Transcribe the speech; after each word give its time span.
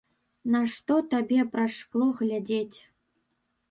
Нашто 0.55 0.97
табе 1.13 1.39
праз 1.53 1.71
шкло 1.85 2.11
глядзець. 2.25 2.77